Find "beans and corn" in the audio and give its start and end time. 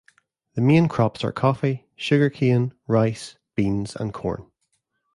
3.53-4.47